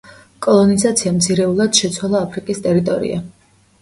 [0.45, 3.21] კოლონიზაციამ ძირეულად შეცვალა აფრიკის ტერიტორია.